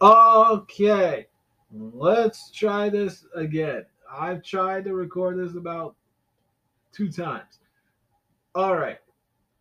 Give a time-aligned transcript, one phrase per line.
[0.00, 1.26] Okay,
[1.72, 3.86] let's try this again.
[4.10, 5.96] I've tried to record this about
[6.92, 7.60] two times.
[8.54, 8.98] All right,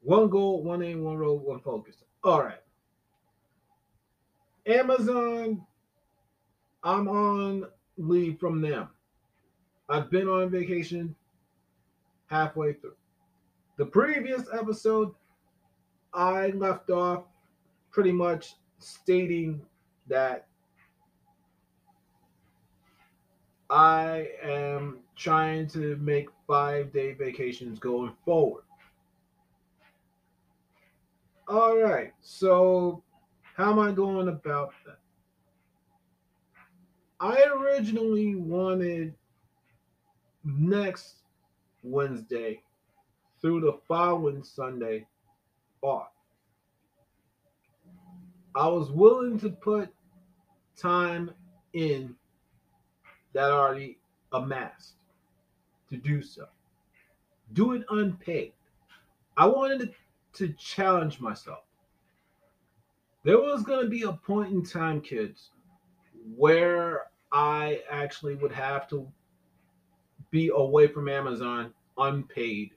[0.00, 1.96] one goal, one aim, one road, one focus.
[2.24, 2.60] All right.
[4.66, 5.60] Amazon,
[6.82, 7.66] I'm on
[7.98, 8.88] leave from them.
[9.88, 11.14] I've been on vacation
[12.26, 12.94] halfway through.
[13.76, 15.12] The previous episode,
[16.14, 17.24] I left off
[17.90, 19.60] pretty much stating
[20.08, 20.46] that
[23.70, 28.64] I am trying to make five day vacations going forward.
[31.48, 33.02] All right, so
[33.54, 34.98] how am I going about that?
[37.20, 39.14] I originally wanted
[40.44, 41.16] next
[41.82, 42.62] Wednesday
[43.40, 45.06] through the following Sunday
[45.82, 46.08] off.
[48.54, 49.88] I was willing to put
[50.76, 51.30] time
[51.72, 52.14] in
[53.32, 53.98] that already
[54.32, 54.94] amassed
[55.90, 56.46] to do so.
[57.52, 58.52] Do it unpaid.
[59.36, 59.94] I wanted
[60.34, 61.64] to challenge myself.
[63.24, 65.50] There was going to be a point in time, kids,
[66.36, 69.06] where I actually would have to
[70.30, 72.72] be away from Amazon unpaid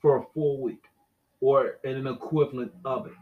[0.00, 0.84] for a full week
[1.40, 3.12] or an equivalent of it.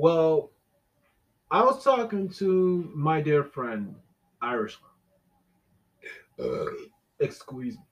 [0.00, 0.52] Well,
[1.50, 3.96] I was talking to my dear friend,
[4.40, 4.92] Irishman.
[6.38, 6.66] Uh,
[7.18, 7.82] excuse me.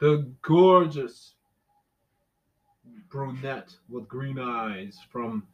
[0.00, 1.34] The gorgeous
[3.08, 5.46] brunette with green eyes from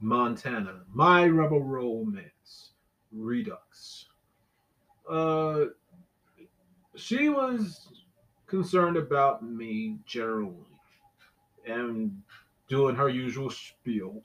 [0.00, 2.72] Montana, My Rebel Romance,
[3.12, 4.06] Redux.
[5.08, 5.66] Uh,
[6.96, 7.92] she was
[8.48, 10.66] concerned about me generally
[11.64, 12.22] and
[12.66, 14.20] doing her usual spiel.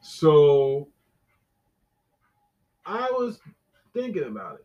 [0.00, 0.88] So
[2.84, 3.40] I was
[3.94, 4.64] thinking about it.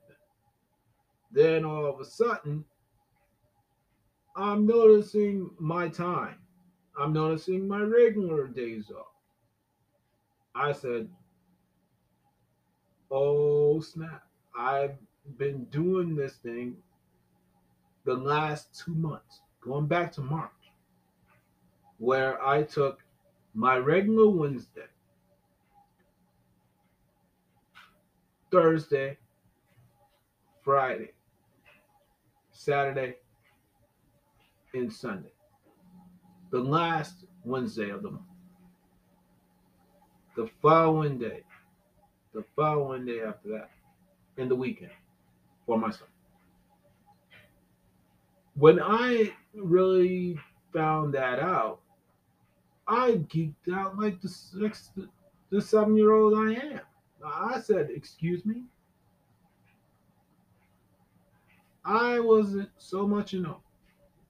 [1.32, 2.66] Then all of a sudden,
[4.36, 6.38] I'm noticing my time.
[7.00, 9.08] I'm noticing my regular days off.
[10.54, 11.08] I said,
[13.10, 14.24] Oh snap.
[14.58, 14.96] I've
[15.38, 16.76] been doing this thing
[18.04, 20.52] the last two months, going back to March,
[22.02, 22.98] where I took
[23.54, 24.88] my regular Wednesday,
[28.52, 29.20] Thursday,
[30.64, 31.12] Friday,
[32.50, 33.18] Saturday,
[34.74, 35.32] and Sunday.
[36.50, 38.26] The last Wednesday of the month.
[40.36, 41.44] The following day,
[42.34, 43.70] the following day after that,
[44.38, 44.92] in the weekend
[45.68, 46.10] for myself.
[48.56, 50.40] When I really
[50.74, 51.82] found that out,
[52.92, 54.92] I geeked out like the six,
[55.50, 56.82] the seven year old I am.
[57.26, 58.64] I said, Excuse me?
[61.86, 63.62] I wasn't so much you know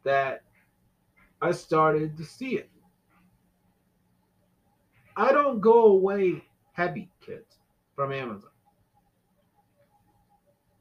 [0.04, 0.44] that
[1.42, 2.70] I started to see it.
[5.18, 6.44] I don't go away
[6.74, 7.58] heavy, kids,
[7.96, 8.52] from Amazon.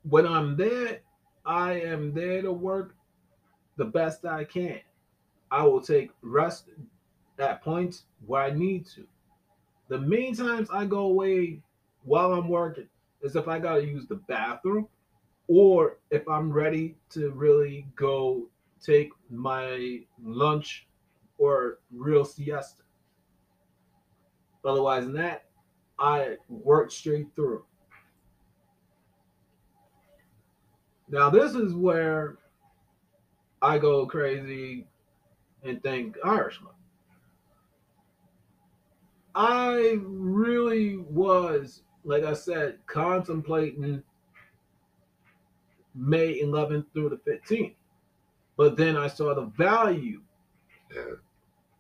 [0.03, 1.01] When I'm there,
[1.47, 2.95] I am there to work
[3.79, 4.81] the best I can.
[5.51, 6.69] I will take rest
[7.41, 9.07] at points where I need to.
[9.89, 11.61] The main times I go away
[12.05, 12.89] while I'm working
[13.23, 14.89] is if I got to use the bathroom
[15.49, 18.47] or if I'm ready to really go
[18.81, 20.87] take my lunch
[21.39, 22.83] or real siesta.
[24.65, 25.45] Otherwise than that,
[25.99, 27.65] I work straight through.
[31.09, 32.39] Now this is where
[33.61, 34.87] I go crazy
[35.65, 36.73] and think Irishman.
[39.35, 44.03] I really was, like I said, contemplating
[45.95, 47.75] May 11th through the 15th.
[48.57, 50.21] But then I saw the value
[50.95, 51.15] yeah.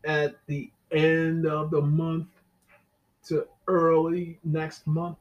[0.05, 2.29] at the end of the month
[3.26, 5.19] to early next month.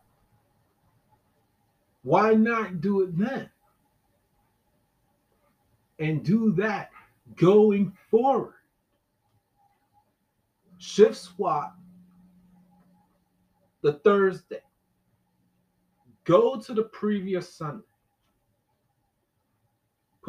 [2.03, 3.49] Why not do it then?
[5.99, 6.91] And do that
[7.35, 8.53] going forward.
[10.77, 11.77] Shift swap
[13.81, 14.61] the Thursday.
[16.25, 17.83] Go to the previous Sunday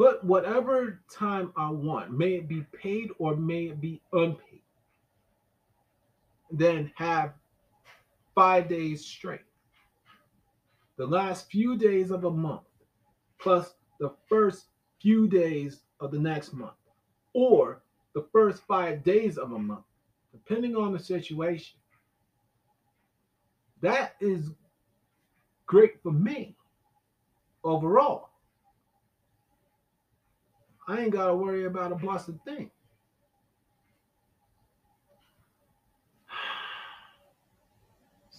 [0.01, 4.63] put whatever time I want, may it be paid or may it be unpaid.
[6.49, 7.33] Then have
[8.33, 9.41] five days straight.
[10.97, 12.63] The last few days of a month,
[13.39, 14.69] plus the first
[14.99, 16.73] few days of the next month,
[17.35, 17.83] or
[18.15, 19.85] the first five days of a month,
[20.31, 21.79] depending on the situation.
[23.81, 24.51] That is
[25.65, 26.55] great for me
[27.63, 28.29] overall.
[30.87, 32.71] I ain't got to worry about a blessed thing.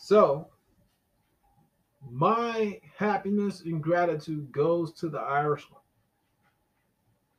[0.05, 0.49] So,
[2.11, 5.81] my happiness and gratitude goes to the Irish one.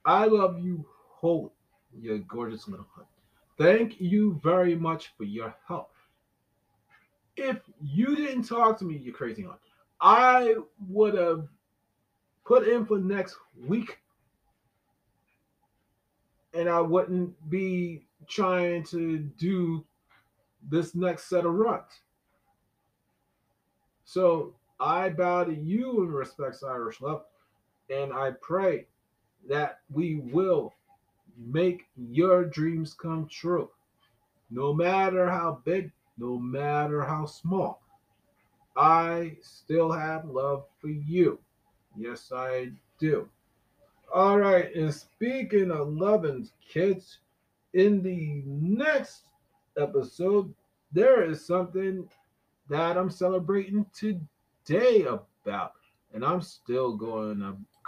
[0.06, 1.52] I love you wholly,
[2.00, 3.08] you gorgeous little hunt.
[3.58, 5.93] Thank you very much for your help.
[7.36, 9.60] If you didn't talk to me, you're crazy hunt,
[10.00, 10.56] I
[10.88, 11.48] would have
[12.46, 13.38] put in for next
[13.68, 14.00] week
[16.54, 19.84] and I wouldn't be trying to do
[20.70, 22.02] this next set of runs.
[24.06, 27.24] So I bow to you in respects Irish love,
[27.90, 28.88] and I pray
[29.50, 30.74] that we will
[31.38, 33.70] make your dreams come true.
[34.52, 37.82] No matter how big, no matter how small.
[38.76, 41.40] I still have love for you.
[41.96, 43.30] Yes, I do.
[44.14, 47.20] All right, and speaking of loving kids,
[47.74, 49.24] in the next
[49.78, 50.54] episode,
[50.92, 52.08] there is something
[52.70, 55.74] that I'm celebrating today about,
[56.14, 57.42] and I'm still going